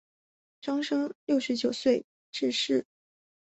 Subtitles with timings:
[0.61, 2.87] 张升六十九岁致仕。